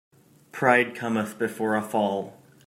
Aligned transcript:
Pride 0.51 0.95
cometh 0.95 1.37
before 1.37 1.75
a 1.75 1.81
fall. 1.83 2.35